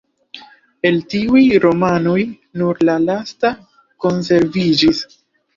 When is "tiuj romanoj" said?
1.13-2.17